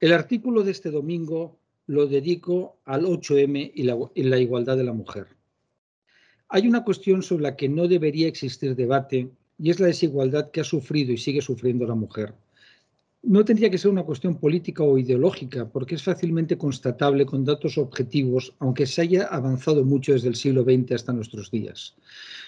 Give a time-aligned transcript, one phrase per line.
[0.00, 4.84] El artículo de este domingo lo dedico al 8M y la, y la, igualdad de
[4.84, 5.26] la mujer.
[6.48, 10.62] Hay una cuestión sobre la que no debería existir debate y es la desigualdad que
[10.62, 12.32] ha sufrido y sigue sufriendo la mujer.
[13.22, 17.76] No tendría que ser una cuestión política o ideológica, porque es fácilmente constatable con datos
[17.76, 21.96] objetivos, aunque se haya avanzado mucho desde el siglo XX hasta nuestros días.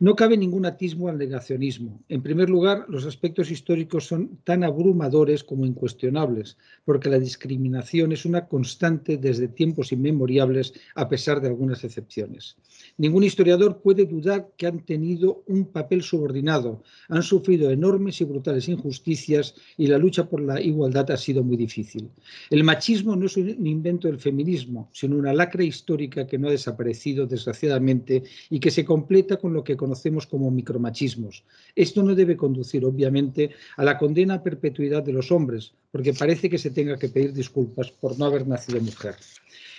[0.00, 2.02] No cabe ningún atismo al negacionismo.
[2.08, 6.56] En primer lugar, los aspectos históricos son tan abrumadores como incuestionables,
[6.86, 12.56] porque la discriminación es una constante desde tiempos inmemoriales, a pesar de algunas excepciones.
[12.96, 18.68] Ningún historiador puede dudar que han tenido un papel subordinado, han sufrido enormes y brutales
[18.68, 22.10] injusticias y la lucha por la igualdad ha sido muy difícil.
[22.50, 26.52] El machismo no es un invento del feminismo, sino una lacra histórica que no ha
[26.52, 31.44] desaparecido, desgraciadamente, y que se completa con lo que conocemos como micromachismos.
[31.74, 36.50] Esto no debe conducir, obviamente, a la condena a perpetuidad de los hombres, porque parece
[36.50, 39.14] que se tenga que pedir disculpas por no haber nacido mujer.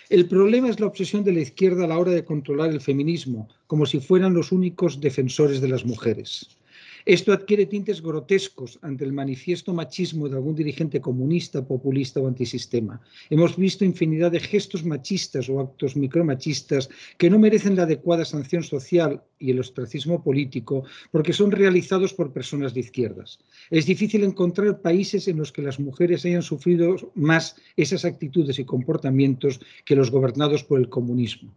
[0.10, 3.50] El problema es la obsesión de la izquierda a la hora de controlar el feminismo,
[3.66, 6.48] como si fueran los únicos defensores de las mujeres.
[7.06, 13.00] Esto adquiere tintes grotescos ante el manifiesto machismo de algún dirigente comunista, populista o antisistema.
[13.30, 16.89] Hemos visto infinidad de gestos machistas o actos micromachistas
[17.20, 22.33] que no merecen la adecuada sanción social y el ostracismo político porque son realizados por
[22.33, 23.38] personas de izquierdas.
[23.70, 28.66] Es difícil encontrar países en los que las mujeres hayan sufrido más esas actitudes y
[28.66, 31.54] comportamientos que los gobernados por el comunismo.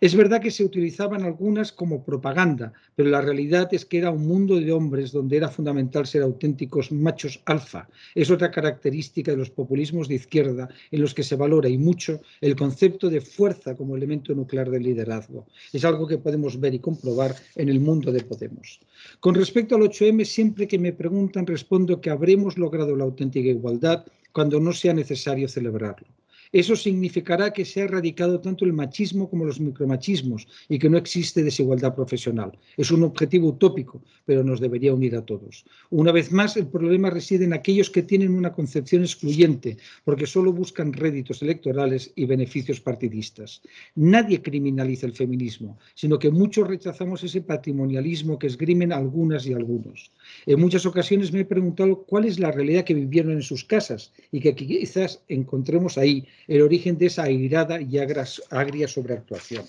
[0.00, 4.26] Es verdad que se utilizaban algunas como propaganda, pero la realidad es que era un
[4.26, 7.88] mundo de hombres donde era fundamental ser auténticos machos alfa.
[8.14, 12.20] Es otra característica de los populismos de izquierda en los que se valora y mucho
[12.40, 15.46] el concepto de fuerza como elemento nuclear del liderazgo.
[15.72, 18.80] Es algo que podemos ver y comprobar en el mundo de Podemos.
[19.20, 24.04] Con respecto al 8M, siempre que me preguntan respondo que habremos logrado la auténtica igualdad
[24.32, 26.15] cuando no sea necesario celebrarlo.
[26.52, 30.98] Eso significará que se ha erradicado tanto el machismo como los micromachismos y que no
[30.98, 32.52] existe desigualdad profesional.
[32.76, 35.64] Es un objetivo utópico, pero nos debería unir a todos.
[35.90, 40.52] Una vez más, el problema reside en aquellos que tienen una concepción excluyente, porque solo
[40.52, 43.62] buscan réditos electorales y beneficios partidistas.
[43.94, 50.10] Nadie criminaliza el feminismo, sino que muchos rechazamos ese patrimonialismo que esgrimen algunas y algunos.
[50.46, 54.12] En muchas ocasiones me he preguntado cuál es la realidad que vivieron en sus casas
[54.30, 59.64] y que quizás encontremos ahí el origen de esa airada y agria sobreactuación.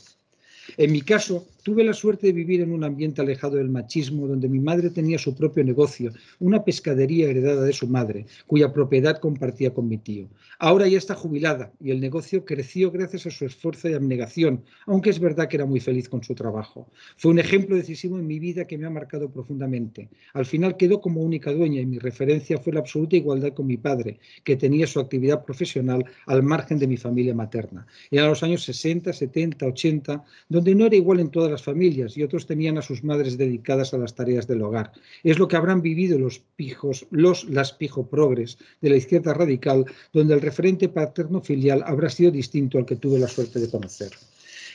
[0.75, 4.49] En mi caso, tuve la suerte de vivir en un ambiente alejado del machismo, donde
[4.49, 9.73] mi madre tenía su propio negocio, una pescadería heredada de su madre, cuya propiedad compartía
[9.73, 10.27] con mi tío.
[10.59, 15.11] Ahora ya está jubilada y el negocio creció gracias a su esfuerzo y abnegación, aunque
[15.11, 16.87] es verdad que era muy feliz con su trabajo.
[17.17, 20.09] Fue un ejemplo decisivo en mi vida que me ha marcado profundamente.
[20.33, 23.77] Al final quedó como única dueña y mi referencia fue la absoluta igualdad con mi
[23.77, 27.85] padre, que tenía su actividad profesional al margen de mi familia materna.
[28.09, 30.23] Eran los años 60, 70, 80,
[30.57, 33.93] donde no era igual en todas las familias y otros tenían a sus madres dedicadas
[33.93, 34.91] a las tareas del hogar.
[35.23, 39.85] Es lo que habrán vivido los pijos, los las pijo progres de la izquierda radical,
[40.13, 44.09] donde el referente paterno filial habrá sido distinto al que tuve la suerte de conocer.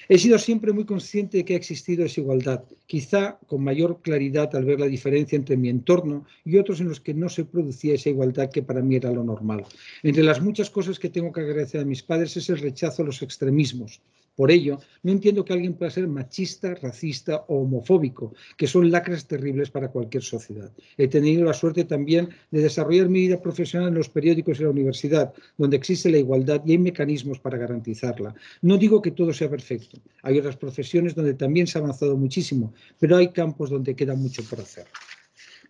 [0.09, 4.65] He sido siempre muy consciente de que ha existido desigualdad, quizá con mayor claridad al
[4.65, 8.11] ver la diferencia entre mi entorno y otros en los que no se producía esa
[8.11, 9.65] igualdad que para mí era lo normal.
[10.05, 13.07] Entre las muchas cosas que tengo que agradecer a mis padres es el rechazo a
[13.07, 14.01] los extremismos,
[14.35, 19.27] por ello, no entiendo que alguien pueda ser machista, racista o homofóbico, que son lacras
[19.27, 20.71] terribles para cualquier sociedad.
[20.97, 24.71] He tenido la suerte también de desarrollar mi vida profesional en los periódicos y la
[24.71, 28.35] universidad, donde existe la igualdad y hay mecanismos para garantizarla.
[28.63, 29.99] No digo que todo sea perfecto.
[30.23, 34.43] Hay otras profesiones donde también se ha avanzado muchísimo, pero hay campos donde queda mucho
[34.45, 34.87] por hacer.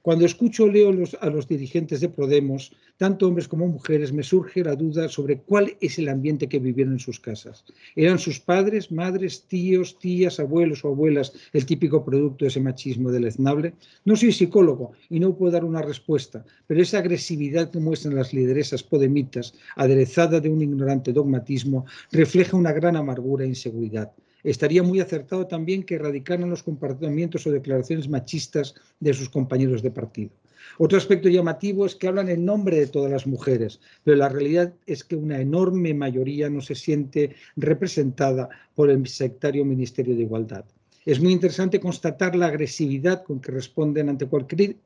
[0.03, 0.91] Cuando escucho o leo
[1.21, 5.77] a los dirigentes de Podemos, tanto hombres como mujeres, me surge la duda sobre cuál
[5.81, 7.65] es el ambiente que vivieron en sus casas.
[7.95, 13.13] ¿Eran sus padres, madres, tíos, tías, abuelos o abuelas el típico producto de ese machismo
[13.13, 13.75] deleznable?
[14.05, 18.35] No soy psicólogo y no puedo dar una respuesta, pero esa agresividad que muestran las
[18.35, 24.13] lideresas podemitas, aderezada de un ignorante dogmatismo, refleja una gran amargura e inseguridad.
[24.45, 29.91] Estaría muy acertado también que erradicaran los comportamientos o declaraciones machistas de sus compañeros de
[29.91, 30.31] partido.
[30.79, 34.73] Otro aspecto llamativo es que hablan en nombre de todas las mujeres, pero la realidad
[34.87, 40.65] es que una enorme mayoría no se siente representada por el sectario Ministerio de Igualdad.
[41.05, 44.77] Es muy interesante constatar la agresividad con que responden ante cualquier,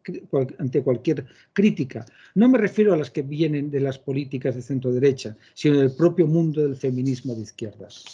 [0.59, 2.07] ante cualquier, crítica.
[2.35, 5.95] No me refiero a las que vienen de las políticas de centro derecha, sino del
[5.95, 8.05] propio mundo del feminismo de izquierdas.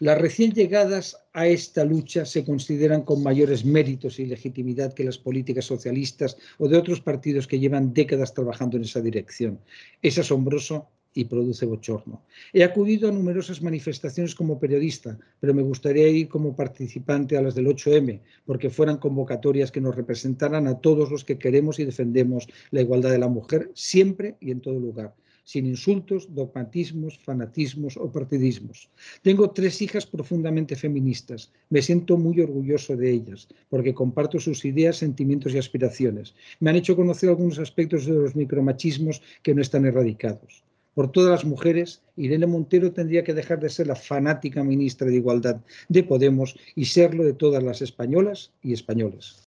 [0.00, 5.18] Las recién llegadas a esta lucha se consideran con mayores méritos y legitimidad que las
[5.18, 9.60] políticas socialistas o de otros partidos que llevan décadas trabajando en esa dirección.
[10.00, 12.22] Es asombroso y produce bochorno.
[12.54, 17.54] He acudido a numerosas manifestaciones como periodista, pero me gustaría ir como participante a las
[17.54, 22.48] del 8M, porque fueran convocatorias que nos representaran a todos los que queremos y defendemos
[22.70, 25.14] la igualdad de la mujer siempre y en todo lugar
[25.44, 28.90] sin insultos, dogmatismos, fanatismos o partidismos.
[29.22, 31.52] Tengo tres hijas profundamente feministas.
[31.68, 36.34] Me siento muy orgulloso de ellas, porque comparto sus ideas, sentimientos y aspiraciones.
[36.60, 40.64] Me han hecho conocer algunos aspectos de los micromachismos que no están erradicados
[40.94, 45.16] por todas las mujeres, Irene Montero tendría que dejar de ser la fanática ministra de
[45.16, 49.49] Igualdad de Podemos y serlo de todas las españolas y españoles.